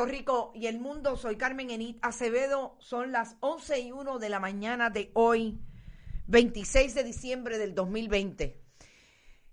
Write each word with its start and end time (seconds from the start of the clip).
Puerto 0.00 0.16
Rico 0.16 0.52
y 0.54 0.66
el 0.66 0.78
mundo. 0.78 1.18
Soy 1.18 1.36
Carmen 1.36 1.68
Enit 1.68 1.98
Acevedo. 2.00 2.74
Son 2.78 3.12
las 3.12 3.36
11 3.40 3.80
y 3.80 3.92
1 3.92 4.18
de 4.18 4.30
la 4.30 4.40
mañana 4.40 4.88
de 4.88 5.10
hoy, 5.12 5.60
26 6.26 6.94
de 6.94 7.04
diciembre 7.04 7.58
del 7.58 7.74
2020. 7.74 8.64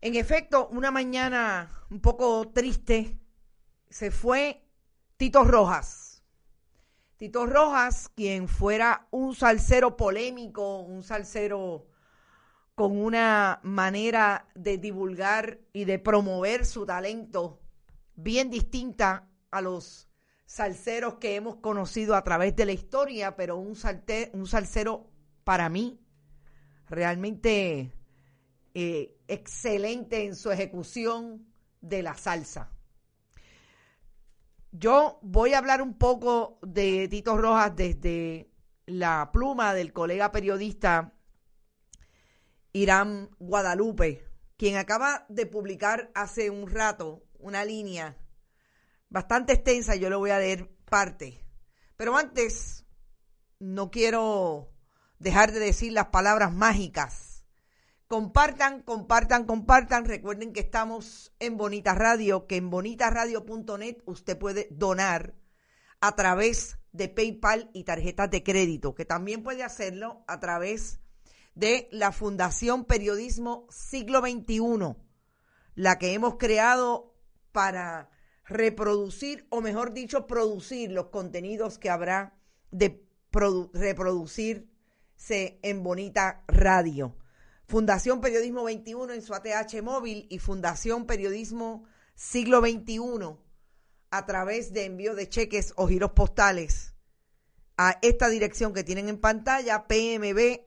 En 0.00 0.16
efecto, 0.16 0.66
una 0.72 0.90
mañana 0.90 1.70
un 1.90 2.00
poco 2.00 2.50
triste. 2.52 3.20
Se 3.88 4.10
fue 4.10 4.64
Tito 5.16 5.44
Rojas. 5.44 6.24
Tito 7.18 7.46
Rojas, 7.46 8.08
quien 8.08 8.48
fuera 8.48 9.06
un 9.12 9.36
salsero 9.36 9.96
polémico, 9.96 10.80
un 10.80 11.04
salsero 11.04 11.86
con 12.74 12.96
una 13.00 13.60
manera 13.62 14.48
de 14.56 14.76
divulgar 14.76 15.60
y 15.72 15.84
de 15.84 16.00
promover 16.00 16.66
su 16.66 16.84
talento 16.84 17.60
bien 18.16 18.50
distinta 18.50 19.28
a 19.52 19.60
los 19.60 20.08
salseros 20.52 21.14
que 21.14 21.34
hemos 21.34 21.56
conocido 21.56 22.14
a 22.14 22.22
través 22.22 22.54
de 22.54 22.66
la 22.66 22.72
historia, 22.72 23.36
pero 23.36 23.56
un, 23.56 23.74
salte, 23.74 24.30
un 24.34 24.46
salsero 24.46 25.08
para 25.44 25.70
mí 25.70 25.98
realmente 26.90 27.90
eh, 28.74 29.16
excelente 29.28 30.26
en 30.26 30.36
su 30.36 30.50
ejecución 30.50 31.46
de 31.80 32.02
la 32.02 32.14
salsa. 32.16 32.70
Yo 34.72 35.20
voy 35.22 35.54
a 35.54 35.58
hablar 35.58 35.80
un 35.80 35.96
poco 35.96 36.58
de 36.60 37.08
Tito 37.08 37.38
Rojas 37.38 37.74
desde 37.74 38.50
la 38.84 39.30
pluma 39.32 39.72
del 39.72 39.94
colega 39.94 40.32
periodista 40.32 41.14
Irán 42.74 43.30
Guadalupe, 43.38 44.28
quien 44.58 44.76
acaba 44.76 45.24
de 45.30 45.46
publicar 45.46 46.10
hace 46.14 46.50
un 46.50 46.68
rato 46.68 47.24
una 47.38 47.64
línea 47.64 48.18
bastante 49.12 49.52
extensa, 49.52 49.94
yo 49.94 50.08
le 50.08 50.16
voy 50.16 50.30
a 50.30 50.38
leer 50.38 50.68
parte. 50.88 51.44
Pero 51.96 52.16
antes, 52.16 52.86
no 53.58 53.90
quiero 53.90 54.72
dejar 55.18 55.52
de 55.52 55.60
decir 55.60 55.92
las 55.92 56.06
palabras 56.06 56.52
mágicas. 56.52 57.44
Compartan, 58.08 58.82
compartan, 58.82 59.44
compartan. 59.44 60.06
Recuerden 60.06 60.52
que 60.52 60.60
estamos 60.60 61.32
en 61.38 61.56
Bonita 61.56 61.94
Radio, 61.94 62.46
que 62.46 62.56
en 62.56 62.70
bonitasradio.net 62.70 63.98
usted 64.06 64.38
puede 64.38 64.66
donar 64.70 65.34
a 66.00 66.16
través 66.16 66.78
de 66.92 67.08
PayPal 67.08 67.70
y 67.72 67.84
tarjetas 67.84 68.30
de 68.30 68.42
crédito, 68.42 68.94
que 68.94 69.04
también 69.04 69.42
puede 69.42 69.62
hacerlo 69.62 70.24
a 70.26 70.40
través 70.40 71.00
de 71.54 71.88
la 71.92 72.12
Fundación 72.12 72.84
Periodismo 72.86 73.66
Siglo 73.70 74.20
XXI, 74.20 74.96
la 75.74 75.98
que 75.98 76.14
hemos 76.14 76.36
creado 76.36 77.14
para 77.52 78.10
reproducir, 78.44 79.46
o 79.50 79.60
mejor 79.60 79.92
dicho, 79.92 80.26
producir 80.26 80.90
los 80.90 81.06
contenidos 81.08 81.78
que 81.78 81.90
habrá 81.90 82.34
de 82.70 83.04
reproducirse 83.72 84.68
en 85.62 85.82
Bonita 85.82 86.44
Radio. 86.48 87.16
Fundación 87.66 88.20
Periodismo 88.20 88.64
21 88.64 89.12
en 89.14 89.22
su 89.22 89.34
ATH 89.34 89.82
móvil 89.82 90.26
y 90.28 90.38
Fundación 90.38 91.06
Periodismo 91.06 91.84
Siglo 92.14 92.60
XXI 92.60 93.36
a 94.10 94.26
través 94.26 94.72
de 94.72 94.84
envío 94.84 95.14
de 95.14 95.28
cheques 95.28 95.72
o 95.76 95.88
giros 95.88 96.12
postales 96.12 96.94
a 97.78 97.98
esta 98.02 98.28
dirección 98.28 98.74
que 98.74 98.84
tienen 98.84 99.08
en 99.08 99.18
pantalla, 99.18 99.86
PMB 99.86 100.60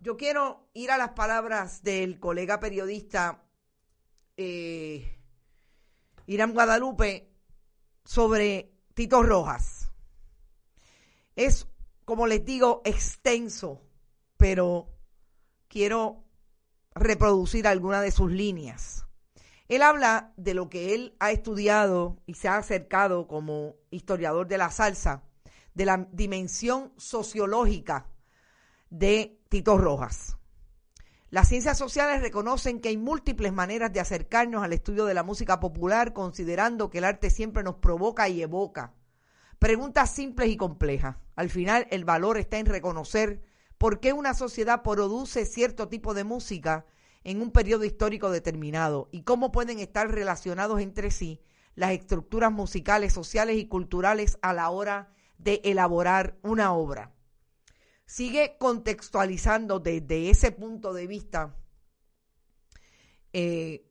Yo 0.00 0.16
quiero 0.16 0.70
ir 0.72 0.90
a 0.90 0.96
las 0.96 1.10
palabras 1.10 1.82
del 1.82 2.18
colega 2.18 2.58
periodista 2.58 3.44
eh, 4.38 5.19
Irán 6.26 6.52
Guadalupe 6.52 7.30
sobre 8.04 8.72
Tito 8.94 9.22
Rojas. 9.22 9.90
Es, 11.36 11.66
como 12.04 12.26
les 12.26 12.44
digo, 12.44 12.82
extenso, 12.84 13.80
pero 14.36 14.88
quiero 15.68 16.24
reproducir 16.94 17.66
alguna 17.66 18.00
de 18.00 18.10
sus 18.10 18.30
líneas. 18.30 19.06
Él 19.68 19.82
habla 19.82 20.32
de 20.36 20.54
lo 20.54 20.68
que 20.68 20.94
él 20.94 21.14
ha 21.20 21.30
estudiado 21.30 22.18
y 22.26 22.34
se 22.34 22.48
ha 22.48 22.56
acercado 22.56 23.28
como 23.28 23.76
historiador 23.90 24.48
de 24.48 24.58
la 24.58 24.70
salsa, 24.70 25.22
de 25.74 25.84
la 25.84 26.08
dimensión 26.10 26.92
sociológica 26.96 28.08
de 28.90 29.40
Tito 29.48 29.78
Rojas. 29.78 30.36
Las 31.30 31.46
ciencias 31.46 31.78
sociales 31.78 32.22
reconocen 32.22 32.80
que 32.80 32.88
hay 32.88 32.96
múltiples 32.96 33.52
maneras 33.52 33.92
de 33.92 34.00
acercarnos 34.00 34.64
al 34.64 34.72
estudio 34.72 35.04
de 35.04 35.14
la 35.14 35.22
música 35.22 35.60
popular, 35.60 36.12
considerando 36.12 36.90
que 36.90 36.98
el 36.98 37.04
arte 37.04 37.30
siempre 37.30 37.62
nos 37.62 37.76
provoca 37.76 38.28
y 38.28 38.42
evoca. 38.42 38.94
Preguntas 39.60 40.10
simples 40.10 40.50
y 40.50 40.56
complejas. 40.56 41.18
Al 41.36 41.48
final, 41.48 41.86
el 41.92 42.04
valor 42.04 42.36
está 42.36 42.58
en 42.58 42.66
reconocer 42.66 43.42
por 43.78 44.00
qué 44.00 44.12
una 44.12 44.34
sociedad 44.34 44.82
produce 44.82 45.46
cierto 45.46 45.86
tipo 45.86 46.14
de 46.14 46.24
música 46.24 46.84
en 47.22 47.42
un 47.42 47.52
periodo 47.52 47.84
histórico 47.84 48.32
determinado 48.32 49.08
y 49.12 49.22
cómo 49.22 49.52
pueden 49.52 49.78
estar 49.78 50.10
relacionados 50.10 50.80
entre 50.80 51.12
sí 51.12 51.40
las 51.76 51.92
estructuras 51.92 52.50
musicales, 52.50 53.12
sociales 53.12 53.56
y 53.56 53.68
culturales 53.68 54.36
a 54.42 54.52
la 54.52 54.68
hora 54.70 55.12
de 55.38 55.60
elaborar 55.62 56.38
una 56.42 56.72
obra 56.72 57.12
sigue 58.10 58.56
contextualizando 58.58 59.78
desde 59.78 60.30
ese 60.30 60.50
punto 60.50 60.92
de 60.92 61.06
vista 61.06 61.54
eh, 63.32 63.88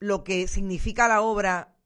lo 0.00 0.24
que 0.24 0.48
significa 0.48 1.06
la 1.06 1.22
obra 1.22 1.78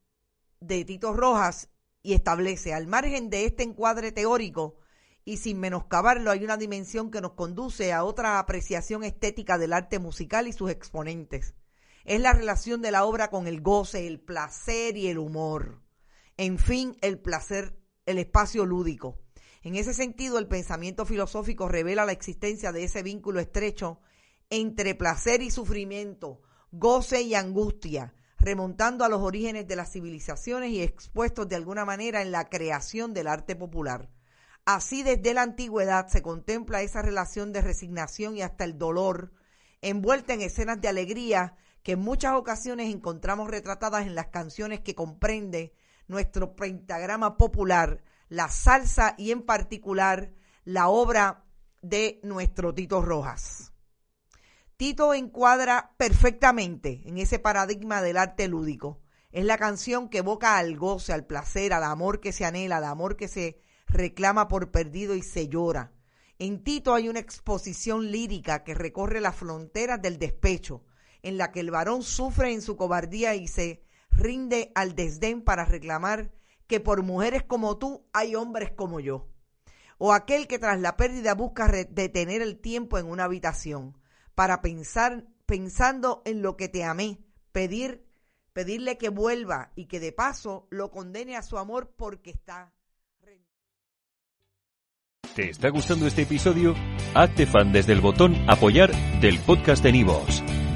de 0.61 0.87
Tito 0.87 1.12
Rojas 1.12 1.69
y 2.03 2.15
establece, 2.15 2.73
al 2.73 2.87
margen 2.87 3.29
de 3.29 3.45
este 3.45 3.62
encuadre 3.62 4.11
teórico 4.11 4.79
y 5.27 5.37
sin 5.37 5.61
menoscabarlo, 5.61 6.31
hay 6.31 6.45
una 6.45 6.57
dimensión 6.57 7.11
que 7.11 7.21
nos 7.21 7.33
conduce 7.33 7.93
a 7.93 8.05
otra 8.05 8.39
apreciación 8.39 9.05
estética 9.05 9.59
del 9.59 9.75
arte 9.75 9.99
musical 9.99 10.49
y 10.49 10.55
sus 10.55 10.71
exponentes. 10.71 11.55
Es 12.07 12.23
la 12.23 12.33
relación 12.33 12.81
de 12.81 12.91
la 12.91 13.05
obra 13.05 13.29
con 13.29 13.47
el 13.47 13.61
goce, 13.61 14.07
el 14.07 14.19
placer 14.19 14.97
y 14.97 15.09
el 15.09 15.19
humor. 15.19 15.83
En 16.39 16.59
fin, 16.59 16.97
el 17.03 17.19
placer, 17.19 17.79
el 18.07 18.17
espacio 18.17 18.65
lúdico. 18.65 19.19
En 19.62 19.77
ese 19.77 19.93
sentido, 19.93 20.39
el 20.39 20.47
pensamiento 20.47 21.05
filosófico 21.05 21.69
revela 21.69 22.07
la 22.07 22.12
existencia 22.12 22.73
de 22.73 22.85
ese 22.85 23.03
vínculo 23.03 23.41
estrecho 23.41 24.01
entre 24.49 24.95
placer 24.95 25.43
y 25.43 25.51
sufrimiento, 25.51 26.41
goce 26.73 27.23
y 27.23 27.35
angustia, 27.35 28.15
remontando 28.39 29.05
a 29.05 29.09
los 29.09 29.21
orígenes 29.21 29.69
de 29.69 29.77
las 29.77 29.93
civilizaciones 29.93 30.71
y 30.71 30.83
expuestos 30.83 31.49
de 31.49 31.57
alguna 31.57 31.85
manera 31.85 32.23
en 32.23 32.33
la 32.33 32.49
creación 32.49 33.12
del 33.12 33.29
arte 33.29 33.55
popular. 33.55 34.09
Así 34.65 35.03
desde 35.03 35.35
la 35.35 35.43
antigüedad 35.43 36.09
se 36.09 36.23
contempla 36.23 36.83
esa 36.83 37.03
relación 37.03 37.53
de 37.53 37.61
resignación 37.61 38.37
y 38.37 38.43
hasta 38.43 38.65
el 38.65 38.79
dolor, 38.79 39.33
envuelta 39.83 40.33
en 40.33 40.41
escenas 40.41 40.81
de 40.81 40.89
alegría 40.89 41.57
que 41.83 41.93
en 41.93 42.01
muchas 42.01 42.35
ocasiones 42.35 42.93
encontramos 42.93 43.49
retratadas 43.49 44.07
en 44.07 44.15
las 44.15 44.29
canciones 44.29 44.81
que 44.81 44.95
comprende 44.95 45.75
nuestro 46.09 46.57
pentagrama 46.57 47.37
popular, 47.37 48.03
la 48.31 48.49
salsa 48.49 49.15
y 49.19 49.32
en 49.32 49.43
particular 49.43 50.32
la 50.65 50.88
obra 50.88 51.44
de 51.82 52.21
nuestro 52.23 52.73
Tito 52.73 53.03
Rojas. 53.03 53.73
Tito 54.77 55.12
encuadra 55.12 55.94
perfectamente 55.99 57.03
en 57.05 57.19
ese 57.19 57.38
paradigma 57.38 58.00
del 58.00 58.17
arte 58.17 58.49
lúdico. 58.49 59.03
Es 59.32 59.44
la 59.44 59.59
canción 59.59 60.09
que 60.09 60.19
evoca 60.19 60.56
al 60.56 60.77
goce, 60.77 61.12
al 61.12 61.27
placer, 61.27 61.73
al 61.73 61.85
amor 61.85 62.21
que 62.21 62.32
se 62.32 62.44
anhela, 62.44 62.79
al 62.79 62.85
amor 62.85 63.17
que 63.17 63.29
se 63.29 63.61
reclama 63.87 64.49
por 64.49 64.71
perdido 64.71 65.17
y 65.17 65.23
se 65.23 65.49
llora. 65.49 65.93
En 66.38 66.62
Tito 66.62 66.94
hay 66.94 67.09
una 67.09 67.21
exposición 67.21 68.11
lírica 68.11 68.62
que 68.62 68.75
recorre 68.75 69.21
las 69.21 69.37
fronteras 69.37 70.00
del 70.00 70.19
despecho, 70.19 70.85
en 71.23 71.37
la 71.37 71.50
que 71.50 71.61
el 71.61 71.71
varón 71.71 72.03
sufre 72.03 72.53
en 72.53 72.62
su 72.62 72.76
cobardía 72.76 73.35
y 73.35 73.49
se 73.49 73.83
rinde 74.11 74.71
al 74.75 74.94
desdén 74.94 75.43
para 75.43 75.65
reclamar 75.65 76.31
que 76.70 76.78
por 76.78 77.02
mujeres 77.02 77.43
como 77.43 77.78
tú 77.78 78.06
hay 78.12 78.37
hombres 78.37 78.70
como 78.70 79.00
yo. 79.00 79.26
O 79.99 80.12
aquel 80.12 80.46
que 80.46 80.61
tras 80.61 80.81
la 80.81 80.96
pérdida 80.96 81.34
busca 81.34 81.67
detener 81.67 82.43
el 82.43 82.61
tiempo 82.61 82.96
en 82.96 83.06
una 83.06 83.25
habitación 83.25 83.99
para 84.37 84.62
pensar, 84.62 85.26
pensando 85.46 86.22
en 86.25 86.43
lo 86.43 86.56
que 86.56 86.69
te 86.69 86.84
amé, 86.84 87.19
pedir, 87.50 88.06
pedirle 88.52 88.99
que 88.99 89.08
vuelva 89.08 89.72
y 89.75 89.87
que 89.87 89.99
de 89.99 90.12
paso 90.12 90.69
lo 90.70 90.93
condene 90.93 91.37
a 91.37 91.43
su 91.43 91.58
amor 91.58 91.93
porque 91.96 92.31
está 92.31 92.73
¿Te 95.34 95.50
está 95.50 95.70
gustando 95.70 96.06
este 96.06 96.23
episodio? 96.23 96.75
Hazte 97.14 97.46
fan 97.46 97.73
desde 97.73 97.93
el 97.93 98.00
botón 98.00 98.37
Apoyar 98.49 98.93
del 99.20 99.38
podcast 99.40 99.82
de 99.82 99.93
Nivos. 99.93 100.43